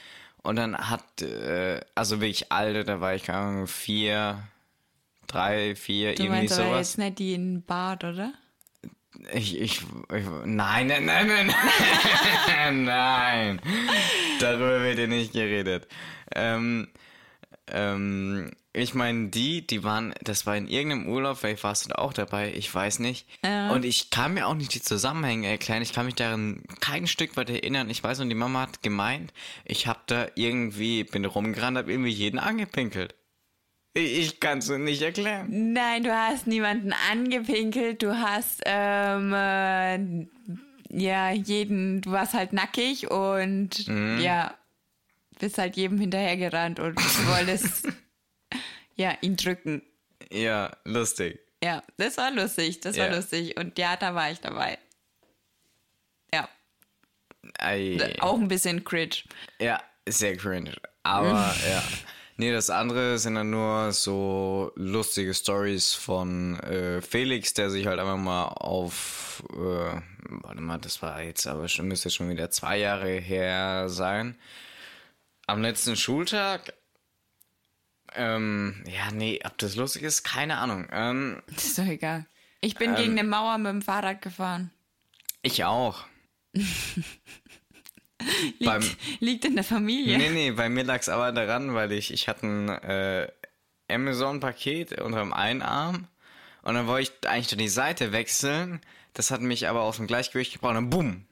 Und 0.42 0.56
dann 0.56 0.76
hat, 0.76 1.22
äh, 1.22 1.80
also 1.94 2.20
wirklich 2.20 2.52
alte, 2.52 2.84
da 2.84 3.00
war 3.00 3.14
ich 3.14 3.24
keine 3.24 3.38
Ahnung, 3.38 3.66
vier, 3.66 4.46
drei, 5.26 5.74
vier, 5.74 6.14
Du 6.14 6.22
irgendwie 6.24 6.40
meinst 6.40 6.54
aber 6.58 6.68
sowas. 6.68 6.88
jetzt 6.90 6.98
nicht 6.98 7.18
die 7.18 7.34
in 7.34 7.62
Bad, 7.62 8.04
oder? 8.04 8.32
Ich, 9.32 9.60
ich, 9.60 9.80
ich, 9.80 10.24
nein, 10.44 10.86
nein, 10.88 11.04
nein, 11.06 11.54
nein, 12.46 12.84
nein. 12.84 13.60
Darüber 14.40 14.82
wird 14.82 14.98
ja 14.98 15.06
nicht 15.06 15.32
geredet. 15.32 15.86
Ähm, 16.34 16.88
ähm, 17.68 18.50
ich 18.72 18.92
meine, 18.94 19.28
die, 19.28 19.64
die 19.64 19.84
waren, 19.84 20.14
das 20.22 20.46
war 20.46 20.56
in 20.56 20.66
irgendeinem 20.66 21.08
Urlaub, 21.08 21.38
vielleicht 21.38 21.62
warst 21.62 21.84
du 21.84 21.90
da 21.90 21.96
auch 21.96 22.12
dabei, 22.12 22.52
ich 22.52 22.74
weiß 22.74 22.98
nicht. 22.98 23.26
Ja. 23.44 23.70
Und 23.70 23.84
ich 23.84 24.10
kann 24.10 24.34
mir 24.34 24.48
auch 24.48 24.54
nicht 24.54 24.74
die 24.74 24.82
Zusammenhänge 24.82 25.48
erklären, 25.48 25.80
ich 25.80 25.92
kann 25.92 26.06
mich 26.06 26.16
daran 26.16 26.62
kein 26.80 27.06
Stück 27.06 27.36
weit 27.36 27.50
erinnern. 27.50 27.88
Ich 27.88 28.02
weiß, 28.02 28.18
und 28.20 28.28
die 28.28 28.34
Mama 28.34 28.62
hat 28.62 28.82
gemeint, 28.82 29.32
ich 29.64 29.86
hab 29.86 30.06
da 30.08 30.26
irgendwie, 30.34 31.04
bin 31.04 31.24
rumgerannt, 31.24 31.78
hab 31.78 31.88
irgendwie 31.88 32.10
jeden 32.10 32.40
angepinkelt. 32.40 33.14
Ich, 33.96 34.40
kann 34.40 34.58
es 34.58 34.68
nicht 34.68 35.02
erklären. 35.02 35.72
Nein, 35.72 36.02
du 36.02 36.12
hast 36.12 36.46
niemanden 36.48 36.92
angepinkelt. 37.12 38.02
Du 38.02 38.18
hast, 38.18 38.60
ähm, 38.66 39.32
äh, 39.32 40.26
ja, 40.90 41.30
jeden, 41.30 42.00
du 42.00 42.10
warst 42.10 42.34
halt 42.34 42.52
nackig 42.52 43.08
und, 43.10 43.86
Mhm. 43.86 44.18
ja, 44.20 44.52
bist 45.38 45.58
halt 45.58 45.76
jedem 45.76 45.98
hinterhergerannt 46.00 46.80
und 46.80 46.96
wolltest, 47.28 47.86
ja, 48.96 49.16
ihn 49.20 49.36
drücken. 49.36 49.82
Ja, 50.32 50.76
lustig. 50.84 51.38
Ja, 51.62 51.82
das 51.96 52.16
war 52.16 52.30
lustig, 52.32 52.80
das 52.80 52.96
war 52.98 53.06
Ja. 53.10 53.14
lustig. 53.16 53.56
Und 53.56 53.78
ja, 53.78 53.96
da 53.96 54.14
war 54.14 54.30
ich 54.30 54.40
dabei. 54.40 54.78
Ja, 56.32 56.48
Ei. 57.58 58.16
auch 58.20 58.38
ein 58.38 58.48
bisschen 58.48 58.82
cringe. 58.82 59.14
Ja, 59.60 59.80
sehr 60.08 60.36
cringe. 60.36 60.74
Aber 61.04 61.54
ja. 61.68 61.82
Nee, 62.36 62.50
das 62.52 62.68
andere 62.68 63.18
sind 63.18 63.36
dann 63.36 63.50
nur 63.50 63.92
so 63.92 64.72
lustige 64.74 65.34
Stories 65.34 65.94
von 65.94 66.58
äh, 66.60 67.00
Felix, 67.00 67.54
der 67.54 67.70
sich 67.70 67.86
halt 67.86 68.00
einfach 68.00 68.16
mal 68.16 68.46
auf, 68.46 69.44
äh, 69.52 70.00
warte 70.42 70.60
mal, 70.60 70.78
das 70.78 71.00
war 71.00 71.22
jetzt 71.22 71.46
aber 71.46 71.68
schon, 71.68 71.86
müsste 71.86 72.10
schon 72.10 72.28
wieder 72.28 72.50
zwei 72.50 72.78
Jahre 72.78 73.08
her 73.20 73.88
sein. 73.88 74.36
Am 75.46 75.62
letzten 75.62 75.94
Schultag, 75.94 76.74
ähm, 78.14 78.82
ja, 78.86 79.12
nee, 79.12 79.40
ob 79.44 79.56
das 79.58 79.76
lustig 79.76 80.02
ist, 80.02 80.24
keine 80.24 80.56
Ahnung. 80.56 80.88
Ähm, 80.90 81.40
Das 81.54 81.64
ist 81.66 81.78
doch 81.78 81.86
egal. 81.86 82.26
Ich 82.60 82.74
bin 82.76 82.94
gegen 82.96 83.12
eine 83.12 83.28
Mauer 83.28 83.58
mit 83.58 83.70
dem 83.70 83.82
Fahrrad 83.82 84.22
gefahren. 84.22 84.70
ich 85.42 85.64
auch. 85.64 86.04
Liegt, 88.58 88.64
Beim- 88.64 88.90
liegt 89.20 89.44
in 89.44 89.54
der 89.54 89.64
Familie. 89.64 90.16
Nee, 90.18 90.30
nee, 90.30 90.50
bei 90.52 90.68
mir 90.68 90.84
lag 90.84 91.00
es 91.00 91.08
aber 91.08 91.32
daran, 91.32 91.74
weil 91.74 91.92
ich, 91.92 92.12
ich 92.12 92.28
hatte 92.28 92.46
ein 92.46 92.68
äh, 92.68 93.28
Amazon-Paket 93.90 95.00
unter 95.00 95.18
dem 95.20 95.32
einen 95.32 95.62
Arm 95.62 96.06
und 96.62 96.74
dann 96.74 96.86
wollte 96.86 97.12
ich 97.22 97.28
eigentlich 97.28 97.56
die 97.56 97.68
Seite 97.68 98.12
wechseln. 98.12 98.80
Das 99.12 99.30
hat 99.30 99.40
mich 99.40 99.68
aber 99.68 99.82
aus 99.82 99.96
dem 99.96 100.06
Gleichgewicht 100.06 100.52
gebracht 100.54 100.76
und 100.76 100.90
bumm, 100.90 101.24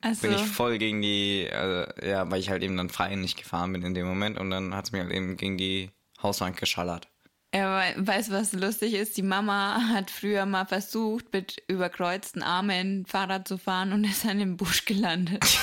Also, 0.00 0.22
bin 0.22 0.32
ich 0.32 0.42
voll 0.42 0.78
gegen 0.78 1.02
die, 1.02 1.42
äh, 1.44 2.08
ja, 2.08 2.28
weil 2.30 2.40
ich 2.40 2.50
halt 2.50 2.62
eben 2.62 2.76
dann 2.76 2.88
frei 2.90 3.14
nicht 3.14 3.36
gefahren 3.36 3.72
bin 3.72 3.82
in 3.82 3.94
dem 3.94 4.06
Moment 4.06 4.38
und 4.38 4.50
dann 4.50 4.74
hat 4.74 4.86
es 4.86 4.92
mir 4.92 5.02
halt 5.04 5.12
eben 5.12 5.36
gegen 5.36 5.56
die 5.56 5.90
Hauswand 6.22 6.56
geschallert. 6.56 7.08
ja, 7.54 7.78
we- 7.94 8.06
weißt 8.06 8.28
du, 8.30 8.32
was 8.32 8.52
lustig 8.54 8.94
ist? 8.94 9.16
Die 9.16 9.22
Mama 9.22 9.80
hat 9.92 10.10
früher 10.10 10.46
mal 10.46 10.64
versucht, 10.66 11.32
mit 11.32 11.62
überkreuzten 11.68 12.42
Armen 12.42 13.06
Fahrrad 13.06 13.46
zu 13.46 13.58
fahren 13.58 13.92
und 13.92 14.02
ist 14.04 14.24
dann 14.24 14.40
im 14.40 14.56
Busch 14.56 14.84
gelandet. 14.84 15.44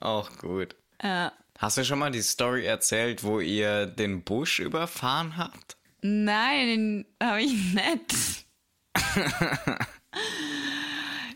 Auch 0.00 0.30
gut. 0.38 0.74
äh, 0.98 1.30
Hast 1.58 1.76
du 1.76 1.84
schon 1.84 1.98
mal 1.98 2.10
die 2.12 2.22
Story 2.22 2.64
erzählt, 2.64 3.24
wo 3.24 3.40
ihr 3.40 3.86
den 3.86 4.22
Busch 4.22 4.60
überfahren 4.60 5.36
habt? 5.36 5.76
nein, 6.00 7.04
habe 7.20 7.42
ich 7.42 7.52
nicht. 7.74 8.46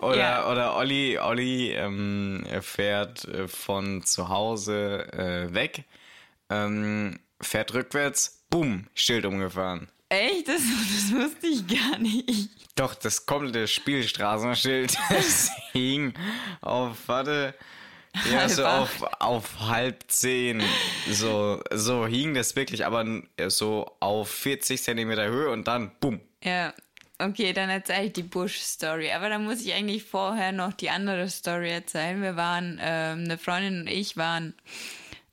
Oder, 0.00 0.16
Ja. 0.16 0.50
oder 0.50 0.76
Olli, 0.76 1.16
Olli 1.18 1.70
ähm, 1.72 2.44
fährt 2.60 3.24
äh, 3.26 3.46
von 3.46 4.02
zu 4.02 4.28
Hause 4.28 5.06
äh, 5.12 5.54
weg, 5.54 5.84
ähm, 6.50 7.20
fährt 7.40 7.72
rückwärts, 7.74 8.44
bumm, 8.50 8.88
Schild 8.94 9.24
umgefahren. 9.26 9.88
Echt? 10.12 10.46
Das, 10.46 10.60
das 10.60 11.12
wusste 11.12 11.46
ich 11.46 11.66
gar 11.66 11.98
nicht. 11.98 12.50
Doch, 12.74 12.94
das 12.94 13.24
komplette 13.24 13.66
Spielstraßenschild 13.66 14.94
das 15.08 15.50
hing 15.72 16.12
auf, 16.60 16.96
warte, 17.06 17.54
ja, 18.30 18.46
so 18.46 18.64
Halb 18.64 18.80
auf, 18.82 19.02
auf 19.20 19.60
halb 19.60 20.04
zehn. 20.08 20.62
So, 21.08 21.62
so 21.72 22.06
hing 22.06 22.34
das 22.34 22.54
wirklich, 22.54 22.84
aber 22.84 23.06
so 23.48 23.90
auf 24.00 24.28
40 24.30 24.82
Zentimeter 24.82 25.28
Höhe 25.28 25.50
und 25.50 25.66
dann 25.66 25.92
bumm. 25.98 26.20
Ja, 26.44 26.74
okay, 27.18 27.54
dann 27.54 27.70
erzähle 27.70 28.06
ich 28.06 28.12
die 28.12 28.22
Bush-Story. 28.22 29.12
Aber 29.12 29.30
dann 29.30 29.44
muss 29.44 29.62
ich 29.62 29.72
eigentlich 29.72 30.04
vorher 30.04 30.52
noch 30.52 30.74
die 30.74 30.90
andere 30.90 31.26
Story 31.30 31.70
erzählen. 31.70 32.20
Wir 32.20 32.36
waren, 32.36 32.78
ähm, 32.82 33.24
eine 33.24 33.38
Freundin 33.38 33.80
und 33.80 33.86
ich 33.86 34.18
waren 34.18 34.52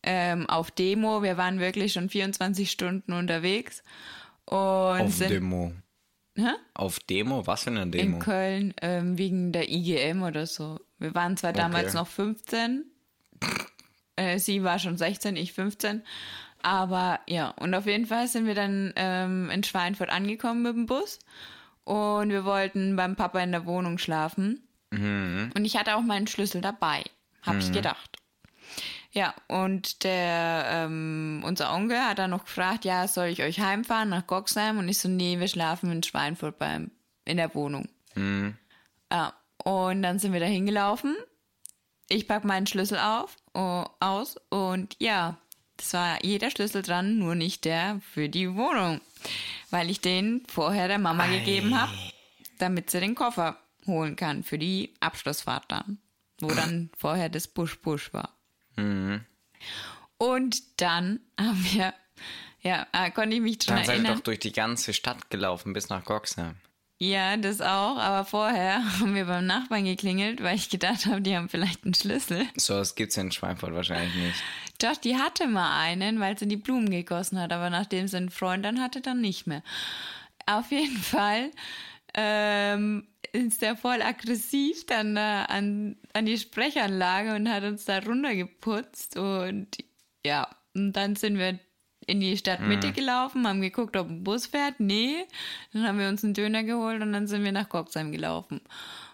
ähm, 0.03 0.50
auf 0.50 0.71
Demo. 0.71 1.21
Wir 1.21 1.36
waren 1.36 1.59
wirklich 1.59 1.91
schon 1.91 2.09
24 2.09 2.71
Stunden 2.71 3.12
unterwegs. 3.12 3.83
Und 4.56 5.01
Auf 5.01 5.13
sind 5.13 5.29
Demo. 5.29 5.74
Hä? 6.36 6.51
Auf 6.74 7.00
Demo? 7.01 7.46
Was 7.46 7.63
für 7.63 7.70
eine 7.70 7.84
in 7.84 7.91
Demo? 7.91 8.20
Köln 8.20 8.74
ähm, 8.82 9.18
wegen 9.18 9.51
der 9.51 9.70
IGM 9.70 10.24
oder 10.24 10.46
so. 10.48 10.79
Wir 10.98 11.13
waren 11.15 11.38
zwar 11.38 11.53
damals 11.53 11.89
Okay. 11.89 11.98
noch 11.98 12.08
15. 12.08 12.86
Äh, 14.15 14.39
sie 14.39 14.63
war 14.63 14.79
schon 14.79 14.98
16, 14.98 15.36
ich 15.36 15.53
15. 15.53 16.03
Aber 16.62 17.20
ja, 17.27 17.50
und 17.51 17.74
auf 17.74 17.86
jeden 17.86 18.06
Fall 18.06 18.27
sind 18.27 18.46
wir 18.46 18.56
dann 18.56 18.91
ähm, 18.96 19.50
in 19.50 19.63
Schweinfurt 19.63 20.10
angekommen 20.10 20.62
mit 20.63 20.74
dem 20.75 20.86
Bus. 20.88 21.20
Und 21.84 22.29
wir 22.29 22.44
wollten 22.46 22.96
beim 22.96 23.15
Papa 23.15 23.39
in 23.39 23.51
der 23.51 23.65
Wohnung 23.65 23.98
schlafen. 23.98 24.62
Und 24.91 25.65
ich 25.65 25.77
hatte 25.77 25.96
auch 25.96 26.01
meinen 26.01 26.27
Schlüssel 26.27 26.62
dabei, 26.62 27.03
habe 27.44 27.60
ich 27.60 27.72
gedacht. 27.72 28.18
Ja, 29.12 29.34
und 29.48 30.04
der, 30.04 30.66
ähm, 30.70 31.42
unser 31.44 31.74
Onkel 31.74 32.00
hat 32.00 32.20
dann 32.20 32.30
noch 32.30 32.46
gefragt, 32.46 32.86
ja, 32.86 33.08
soll 33.08 33.28
ich 33.28 33.42
euch 33.42 33.60
heimfahren 33.60 34.10
nach 34.10 34.28
Goxheim? 34.28 34.78
Und 34.78 34.88
ich 34.88 35.00
so, 35.00 35.10
nee, 35.10 35.39
wir 35.39 35.48
schlafen 35.48 35.92
in 35.92 36.04
Schweinfurt 36.04 36.60
beim, 36.60 36.92
in 37.25 37.38
der 37.38 37.54
Wohnung. 37.56 37.89
Ja, 39.12 39.34
und 39.63 40.04
dann 40.04 40.20
sind 40.20 40.34
wir 40.34 40.39
da 40.39 40.46
hingelaufen. 40.46 41.16
Ich 42.08 42.28
pack 42.28 42.44
meinen 42.44 42.68
Schlüssel 42.68 43.00
auf, 43.00 43.36
oh, 43.54 43.86
aus 44.00 44.38
und 44.50 44.96
ja, 45.00 45.38
das 45.78 45.94
war 45.94 46.24
jeder 46.24 46.51
Schlüssel 46.51 46.82
dran, 46.82 47.18
nur 47.20 47.36
nicht 47.36 47.66
der 47.66 48.01
für 48.13 48.30
die 48.30 48.54
Wohnung. 48.56 49.00
Weil 49.70 49.89
ich 49.89 50.01
den 50.01 50.44
vorher 50.48 50.88
der 50.88 51.00
Mama 51.00 51.28
gegeben 51.28 51.80
habe, 51.80 51.94
damit 52.58 52.89
sie 52.89 53.00
den 53.00 53.16
Koffer 53.16 53.58
holen 53.86 54.16
kann 54.16 54.44
für 54.44 54.58
die 54.58 54.94
Abschlussfahrt 55.00 55.66
dann. 55.70 56.00
Wo 56.42 56.48
dann 56.48 56.89
vorher 56.98 57.30
das 57.30 57.48
Busch-Busch 57.48 58.13
war. 58.13 58.38
Und 60.17 60.81
dann 60.81 61.19
haben 61.39 61.65
wir, 61.71 61.93
ja, 62.62 62.88
äh, 62.91 63.12
konnte 63.12 63.36
ich 63.36 63.41
mich 63.41 63.57
dran 63.59 63.77
Dann 63.77 63.86
seid 63.86 63.95
ihr 63.95 64.00
erinnern. 64.00 64.17
doch 64.17 64.24
durch 64.24 64.39
die 64.39 64.51
ganze 64.51 64.93
Stadt 64.93 65.29
gelaufen 65.29 65.74
bis 65.74 65.89
nach 65.89 66.03
Goxheim. 66.03 66.55
Ja, 67.01 67.38
das 67.38 67.62
auch, 67.62 67.98
aber 67.98 68.25
vorher 68.25 68.83
haben 69.00 69.15
wir 69.15 69.25
beim 69.25 69.45
Nachbarn 69.45 69.86
geklingelt, 69.86 70.43
weil 70.43 70.55
ich 70.55 70.69
gedacht 70.69 71.05
habe, 71.05 71.21
die 71.21 71.36
haben 71.36 71.48
vielleicht 71.48 71.86
einen 71.86 71.93
Schlüssel. 71.93 72.45
So, 72.57 72.75
das 72.75 72.95
gibt's 72.95 73.15
in 73.15 73.31
Schweinfurt 73.31 73.74
wahrscheinlich 73.74 74.13
nicht. 74.15 74.43
Doch, 74.81 74.98
die 74.98 75.15
hatte 75.15 75.48
mal 75.48 75.79
einen, 75.79 76.19
weil 76.19 76.38
sie 76.38 76.48
die 76.48 76.57
Blumen 76.57 76.89
gegossen 76.89 77.39
hat, 77.39 77.53
aber 77.53 77.69
nachdem 77.69 78.07
sie 78.09 78.17
einen 78.17 78.29
Freund 78.29 78.65
dann 78.65 78.81
hatte, 78.81 79.00
dann 79.00 79.21
nicht 79.21 79.48
mehr. 79.48 79.63
Auf 80.45 80.71
jeden 80.71 80.98
Fall 80.98 81.51
ähm, 82.13 83.07
ist 83.33 83.62
der 83.62 83.75
voll 83.75 84.01
aggressiv 84.01 84.86
dann 84.86 85.17
äh, 85.17 85.19
an, 85.48 85.98
an 86.13 86.25
die 86.25 86.38
Sprechanlage 86.38 87.36
und 87.36 87.50
hat 87.50 87.63
uns 87.63 87.86
da 87.86 88.00
runtergeputzt 88.00 89.17
und 89.17 89.67
ja, 90.25 90.48
und 90.75 90.93
dann 90.93 91.15
sind 91.15 91.38
wir 91.38 91.59
in 92.05 92.19
die 92.19 92.38
Stadtmitte 92.38 92.88
Mhm. 92.88 92.93
gelaufen, 92.93 93.48
haben 93.48 93.62
geguckt, 93.62 93.95
ob 93.95 94.09
ein 94.09 94.24
Bus 94.24 94.48
fährt. 94.48 94.79
Nee. 94.79 95.25
Dann 95.74 95.88
haben 95.88 96.00
wir 96.00 96.07
uns 96.07 96.24
einen 96.24 96.33
Döner 96.33 96.63
geholt 96.63 97.01
und 97.01 97.13
dann 97.13 97.27
sind 97.27 97.43
wir 97.43 97.51
nach 97.51 97.69
Goxheim 97.69 98.12
gelaufen. 98.12 98.62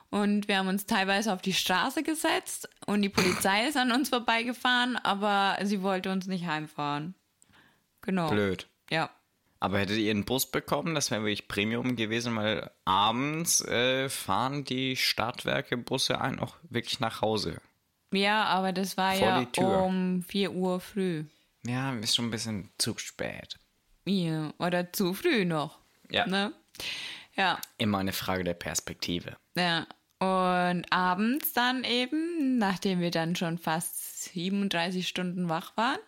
Und 0.10 0.48
wir 0.48 0.58
haben 0.58 0.70
uns 0.70 0.86
teilweise 0.86 1.34
auf 1.34 1.42
die 1.42 1.54
Straße 1.54 2.04
gesetzt 2.04 2.70
und 2.86 3.02
die 3.02 3.10
Polizei 3.10 3.68
ist 3.68 3.76
an 3.76 3.92
uns 3.92 4.10
vorbeigefahren, 4.10 4.96
aber 4.96 5.58
sie 5.64 5.82
wollte 5.82 6.10
uns 6.12 6.28
nicht 6.28 6.46
heimfahren. 6.46 7.16
Genau. 8.02 8.30
Blöd. 8.30 8.68
Ja. 8.90 9.10
Aber 9.66 9.80
hättet 9.80 9.98
ihr 9.98 10.12
einen 10.12 10.26
Bus 10.26 10.46
bekommen, 10.46 10.94
das 10.94 11.10
wäre 11.10 11.24
wirklich 11.24 11.48
Premium 11.48 11.96
gewesen, 11.96 12.36
weil 12.36 12.70
abends 12.86 13.62
äh, 13.62 14.10
fahren 14.10 14.64
die 14.64 14.96
Stadtwerke 14.96 15.76
Busse 15.76 16.22
ein 16.22 16.38
auch 16.38 16.58
wirklich 16.70 17.00
nach 17.00 17.22
Hause. 17.22 17.60
Ja, 18.14 18.44
aber 18.44 18.74
das 18.74 18.96
war 18.96 19.16
Vor 19.16 19.28
ja 19.28 19.84
um 19.84 20.22
4 20.22 20.52
Uhr 20.52 20.80
früh. 20.80 21.24
Ja, 21.66 21.96
ist 21.96 22.16
schon 22.16 22.26
ein 22.26 22.32
bisschen 22.32 22.70
zu 22.78 22.96
spät. 23.00 23.58
Ja, 24.06 24.54
oder 24.60 24.94
zu 24.94 25.16
früh 25.16 25.46
noch. 25.46 25.80
Ja. 26.12 26.28
Ne? 26.28 26.54
Ja, 27.36 27.60
Immer 27.80 27.98
eine 27.98 28.14
Frage 28.14 28.44
der 28.44 28.54
Perspektive. 28.54 29.36
ja. 29.56 29.88
Und 30.26 30.86
abends 30.92 31.54
dann 31.54 31.84
eben, 31.84 32.58
nachdem 32.58 33.00
wir 33.00 33.12
dann 33.12 33.36
schon 33.36 33.58
fast 33.58 34.24
37 34.24 35.08
Stunden 35.08 35.50
wach 35.50 35.78
waren, 35.78 36.00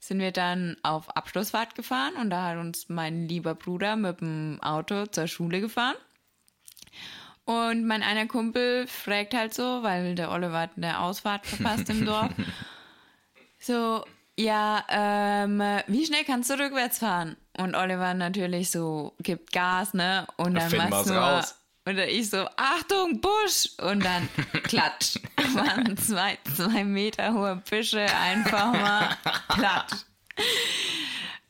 sind 0.00 0.18
wir 0.18 0.32
dann 0.32 0.76
auf 0.82 1.16
Abschlussfahrt 1.16 1.74
gefahren 1.74 2.14
und 2.16 2.30
da 2.30 2.48
hat 2.48 2.58
uns 2.58 2.88
mein 2.88 3.28
lieber 3.28 3.54
Bruder 3.54 3.94
mit 3.96 4.20
dem 4.20 4.58
Auto 4.62 5.06
zur 5.06 5.28
Schule 5.28 5.60
gefahren. 5.60 5.96
Und 7.44 7.86
mein 7.86 8.02
einer 8.02 8.26
Kumpel 8.26 8.86
fragt 8.86 9.34
halt 9.34 9.54
so, 9.54 9.82
weil 9.82 10.14
der 10.14 10.30
Oliver 10.30 10.60
hat 10.60 10.72
eine 10.76 11.00
Ausfahrt 11.00 11.46
verpasst 11.46 11.88
im 11.90 12.04
Dorf. 12.06 12.30
So, 13.64 14.04
ja, 14.36 14.84
ähm, 14.88 15.62
wie 15.86 16.04
schnell 16.04 16.24
kannst 16.24 16.50
du 16.50 16.54
rückwärts 16.54 16.98
fahren? 16.98 17.36
Und 17.56 17.76
Oliver 17.76 18.12
natürlich 18.12 18.72
so, 18.72 19.14
gibt 19.20 19.52
Gas, 19.52 19.94
ne? 19.94 20.26
Und 20.36 20.54
dann 20.54 20.76
machst 20.90 21.08
du 21.08 21.14
raus. 21.14 21.61
Oder 21.88 22.08
ich 22.08 22.30
so, 22.30 22.46
Achtung, 22.56 23.20
Busch! 23.20 23.68
Und 23.80 24.04
dann 24.04 24.28
klatsch. 24.62 25.16
Waren 25.54 25.96
zwei, 25.96 26.38
zwei 26.56 26.84
Meter 26.84 27.34
hohe 27.34 27.62
Büsche 27.68 28.06
einfach 28.20 28.72
mal 28.72 29.16
platt. 29.48 30.06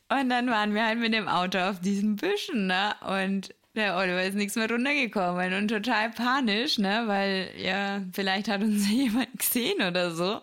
Und 0.09 0.29
dann 0.29 0.47
waren 0.47 0.73
wir 0.73 0.85
halt 0.85 0.99
mit 0.99 1.13
dem 1.13 1.27
Auto 1.27 1.57
auf 1.57 1.79
diesen 1.79 2.15
Büschen, 2.15 2.67
ne? 2.67 2.95
Und 3.01 3.53
der 3.75 3.95
Oliver 3.95 4.23
ist 4.23 4.35
nichts 4.35 4.55
mehr 4.55 4.69
runtergekommen 4.69 5.53
und 5.53 5.67
total 5.69 6.11
panisch, 6.11 6.77
ne? 6.77 7.03
Weil, 7.05 7.49
ja, 7.57 8.01
vielleicht 8.11 8.47
hat 8.47 8.61
uns 8.61 8.87
jemand 8.89 9.39
gesehen 9.39 9.81
oder 9.81 10.11
so. 10.11 10.41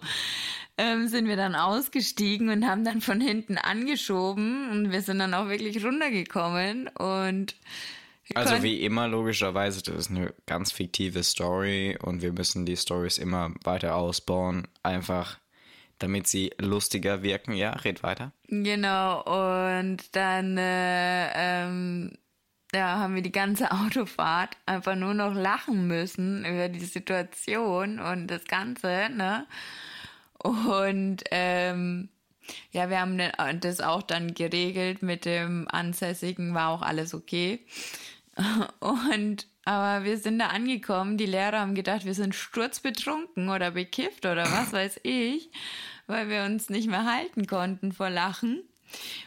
Ähm, 0.79 1.09
sind 1.09 1.29
wir 1.29 1.37
dann 1.37 1.55
ausgestiegen 1.55 2.49
und 2.49 2.67
haben 2.67 2.85
dann 2.85 3.01
von 3.01 3.21
hinten 3.21 3.59
angeschoben 3.59 4.71
und 4.71 4.91
wir 4.93 5.03
sind 5.03 5.19
dann 5.19 5.35
auch 5.35 5.49
wirklich 5.49 5.85
runtergekommen 5.85 6.89
und 6.89 7.55
Also 8.35 8.63
wie 8.63 8.83
immer, 8.83 9.09
logischerweise, 9.09 9.83
das 9.83 9.95
ist 9.97 10.11
eine 10.11 10.33
ganz 10.47 10.73
fiktive 10.73 11.23
Story 11.23 11.99
und 12.01 12.23
wir 12.23 12.33
müssen 12.33 12.67
die 12.67 12.77
Stories 12.77 13.19
immer 13.19 13.53
weiter 13.65 13.97
ausbauen, 13.97 14.69
einfach 14.83 15.39
damit 15.99 16.27
sie 16.27 16.53
lustiger 16.59 17.23
wirken. 17.23 17.53
Ja, 17.53 17.71
red 17.73 18.03
weiter. 18.03 18.33
Genau, 18.49 19.23
und 19.23 20.17
dann 20.17 20.57
äh, 20.57 21.31
ähm, 21.35 22.13
ja, 22.75 22.99
haben 22.99 23.15
wir 23.15 23.23
die 23.23 23.33
ganze 23.33 23.71
Autofahrt 23.73 24.57
einfach 24.67 24.97
nur 24.97 25.15
noch 25.15 25.35
lachen 25.35 25.87
müssen 25.87 26.45
über 26.45 26.69
die 26.69 26.85
Situation 26.85 27.99
und 28.01 28.27
das 28.29 28.45
Ganze, 28.45 29.09
ne? 29.11 29.47
Und 30.43 31.23
ähm, 31.31 32.09
ja, 32.73 32.89
wir 32.89 33.01
haben 33.01 33.19
dann 33.19 33.61
das 33.61 33.81
auch 33.81 34.03
dann 34.03 34.35
geregelt 34.35 35.03
mit 35.03 35.25
dem 35.25 35.69
Ansässigen, 35.69 36.55
war 36.55 36.71
auch 36.71 36.83
alles 36.83 37.15
okay. 37.15 37.61
Und 38.81 39.47
aber 39.65 40.05
wir 40.05 40.19
sind 40.19 40.39
da 40.39 40.49
angekommen, 40.49 41.17
die 41.17 41.27
Lehrer 41.27 41.61
haben 41.61 41.75
gedacht, 41.75 42.05
wir 42.05 42.15
sind 42.15 42.35
sturzbetrunken 42.35 43.51
oder 43.51 43.71
bekifft 43.71 44.25
oder 44.27 44.45
was 44.45 44.73
weiß 44.73 45.01
ich, 45.03 45.51
weil 46.07 46.29
wir 46.29 46.45
uns 46.45 46.71
nicht 46.71 46.89
mehr 46.89 47.05
halten 47.05 47.47
konnten 47.47 47.93
vor 47.93 48.11
Lachen. 48.11 48.63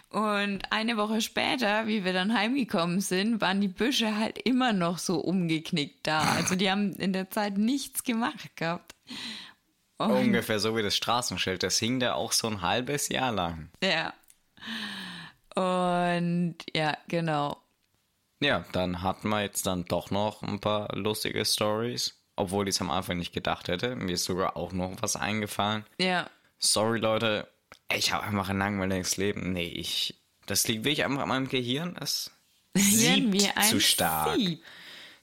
Und 0.10 0.60
eine 0.72 0.98
Woche 0.98 1.22
später, 1.22 1.88
wie 1.88 2.04
wir 2.04 2.14
dann 2.14 2.38
heimgekommen 2.38 3.00
sind, 3.00 3.40
waren 3.40 3.62
die 3.62 3.70
Büsche 3.70 4.18
halt 4.18 4.38
immer 4.38 4.74
noch 4.74 4.98
so 4.98 5.20
umgeknickt 5.20 6.06
da. 6.06 6.20
Also 6.20 6.56
die 6.56 6.70
haben 6.70 6.94
in 6.94 7.14
der 7.14 7.32
Zeit 7.32 7.58
nichts 7.58 8.04
gemacht 8.04 8.56
gehabt. 8.58 8.94
Und, 9.98 10.12
Ungefähr 10.12 10.60
so 10.60 10.76
wie 10.76 10.84
das 10.84 10.96
Straßenschild. 10.98 11.64
Das 11.64 11.80
hing 11.80 12.00
da 12.00 12.14
auch 12.14 12.34
so 12.34 12.48
ein 12.48 12.62
halbes 12.62 13.10
Jahr 13.10 13.32
lang. 13.32 13.70
Ja. 13.82 14.14
Und 15.56 16.58
ja, 16.76 16.98
genau. 17.08 17.63
Ja, 18.44 18.66
dann 18.72 19.02
hatten 19.02 19.30
wir 19.30 19.42
jetzt 19.42 19.66
dann 19.66 19.86
doch 19.86 20.12
noch 20.12 20.44
ein 20.44 20.60
paar 20.60 20.96
lustige 20.96 21.46
Stories. 21.46 22.20
Obwohl 22.36 22.68
ich 22.68 22.76
es 22.76 22.82
am 22.82 22.90
Anfang 22.90 23.18
nicht 23.18 23.34
gedacht 23.34 23.68
hätte. 23.68 23.96
Mir 23.96 24.14
ist 24.14 24.26
sogar 24.26 24.58
auch 24.58 24.72
noch 24.72 24.92
was 25.02 25.16
eingefallen. 25.16 25.86
Ja. 26.00 26.30
Sorry, 26.58 27.00
Leute. 27.00 27.48
Ich 27.96 28.12
habe 28.12 28.24
einfach 28.24 28.50
ein 28.50 28.58
langweiliges 28.58 29.18
Leben. 29.18 29.54
Nee, 29.54 29.68
ich. 29.68 30.20
Das 30.48 30.68
liegt 30.68 30.84
wirklich 30.84 31.06
einfach 31.06 31.22
an 31.22 31.30
meinem 31.30 31.48
Gehirn. 31.48 31.96
Es 32.02 32.32
siebt 32.74 33.56
ein 33.56 33.70
zu 33.70 33.80
stark. 33.80 34.36
Sieb. 34.36 34.64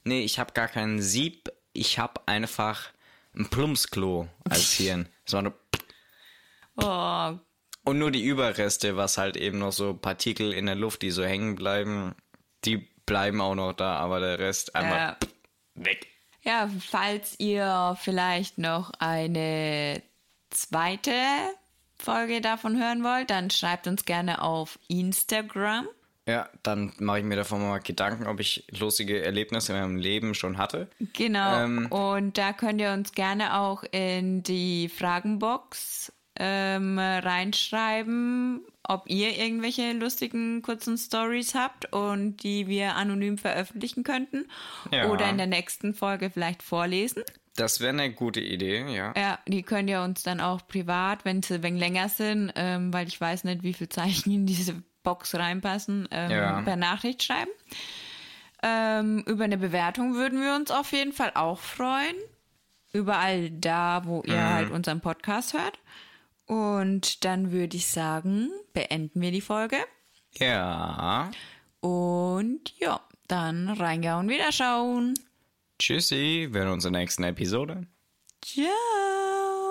Nee, 0.03 0.23
ich 0.23 0.39
habe 0.39 0.53
gar 0.53 0.67
keinen 0.67 1.01
Sieb. 1.01 1.51
Ich 1.73 1.99
habe 1.99 2.21
einfach 2.27 2.91
ein 3.35 3.49
Plumpsklo 3.49 4.29
als 4.49 4.71
Hirn. 4.77 5.09
Das 5.25 5.33
war 5.33 5.41
nur 5.41 5.53
Oh, 6.77 7.37
und 7.83 7.99
nur 7.99 8.11
die 8.11 8.23
Überreste, 8.23 8.95
was 8.95 9.17
halt 9.17 9.35
eben 9.37 9.59
noch 9.59 9.71
so 9.71 9.93
Partikel 9.93 10.53
in 10.53 10.67
der 10.67 10.75
Luft, 10.75 11.01
die 11.01 11.11
so 11.11 11.23
hängen 11.23 11.55
bleiben, 11.55 12.15
die 12.63 12.87
bleiben 13.05 13.41
auch 13.41 13.55
noch 13.55 13.73
da, 13.73 13.95
aber 13.97 14.19
der 14.19 14.39
Rest 14.39 14.75
einfach 14.75 14.95
Ja. 14.95 15.17
weg. 15.75 16.07
Ja, 16.43 16.69
falls 16.89 17.39
ihr 17.39 17.95
vielleicht 18.01 18.57
noch 18.57 18.91
eine 18.99 20.01
zweite 20.49 21.11
Folge 21.97 22.41
davon 22.41 22.77
hören 22.81 23.03
wollt, 23.03 23.29
dann 23.29 23.49
schreibt 23.51 23.87
uns 23.87 24.05
gerne 24.05 24.41
auf 24.41 24.79
Instagram. 24.87 25.87
Ja, 26.27 26.49
dann 26.63 26.93
mache 26.99 27.19
ich 27.19 27.25
mir 27.25 27.35
davon 27.35 27.61
mal 27.67 27.79
Gedanken, 27.79 28.27
ob 28.27 28.39
ich 28.39 28.65
lustige 28.71 29.23
Erlebnisse 29.23 29.73
in 29.73 29.79
meinem 29.79 29.97
Leben 29.97 30.33
schon 30.33 30.57
hatte. 30.57 30.87
Genau. 31.13 31.63
Ähm. 31.63 31.87
Und 31.91 32.37
da 32.37 32.53
könnt 32.53 32.79
ihr 32.79 32.91
uns 32.91 33.11
gerne 33.13 33.57
auch 33.59 33.83
in 33.91 34.41
die 34.43 34.87
Fragenbox 34.89 36.11
ähm, 36.37 36.97
reinschreiben, 36.99 38.61
ob 38.83 39.09
ihr 39.09 39.37
irgendwelche 39.37 39.93
lustigen 39.93 40.61
kurzen 40.61 40.97
Stories 40.97 41.55
habt 41.55 41.91
und 41.93 42.37
die 42.43 42.67
wir 42.67 42.95
anonym 42.95 43.37
veröffentlichen 43.37 44.03
könnten 44.03 44.45
Ja. 44.91 45.09
oder 45.09 45.29
in 45.29 45.37
der 45.37 45.47
nächsten 45.47 45.93
Folge 45.93 46.29
vielleicht 46.29 46.63
vorlesen. 46.63 47.23
Das 47.57 47.79
wäre 47.81 47.89
eine 47.89 48.13
gute 48.13 48.39
Idee, 48.39 48.85
ja. 48.93 49.13
Ja, 49.17 49.39
die 49.45 49.61
könnt 49.63 49.89
ihr 49.89 50.01
uns 50.01 50.23
dann 50.23 50.39
auch 50.39 50.65
privat, 50.67 51.25
wenn 51.25 51.43
sie 51.43 51.61
wenig 51.63 51.81
länger 51.81 52.07
sind, 52.09 52.51
ähm, 52.55 52.93
weil 52.93 53.07
ich 53.07 53.19
weiß 53.19 53.43
nicht, 53.43 53.63
wie 53.63 53.73
viele 53.73 53.89
Zeichen 53.89 54.31
in 54.31 54.45
diese 54.45 54.81
Box 55.03 55.35
reinpassen, 55.35 56.07
ähm, 56.11 56.31
Ja. 56.31 56.61
per 56.61 56.77
Nachricht 56.77 57.23
schreiben. 57.23 57.51
Ähm, 58.63 59.23
über 59.25 59.43
eine 59.45 59.57
Bewertung 59.57 60.13
würden 60.13 60.39
wir 60.41 60.55
uns 60.55 60.71
auf 60.71 60.91
jeden 60.91 61.11
Fall 61.13 61.31
auch 61.33 61.59
freuen. 61.59 62.15
Überall 62.93 63.49
da, 63.49 64.03
wo 64.05 64.21
ihr 64.25 64.43
halt 64.53 64.69
unseren 64.69 65.01
Podcast 65.01 65.53
hört. 65.53 65.79
Und 66.51 67.23
dann 67.23 67.53
würde 67.53 67.77
ich 67.77 67.87
sagen, 67.87 68.51
beenden 68.73 69.21
wir 69.21 69.31
die 69.31 69.39
Folge. 69.39 69.77
Ja. 70.33 71.31
Und 71.79 72.73
ja, 72.77 72.99
dann 73.29 73.69
reingehauen, 73.69 74.27
wieder 74.27 74.51
schauen. 74.51 75.13
Tschüssi, 75.79 76.49
wir 76.51 76.63
hören 76.63 76.73
uns 76.73 76.83
in 76.83 76.91
der 76.91 77.03
nächsten 77.03 77.23
Episode. 77.23 77.87
Ciao. 78.43 79.61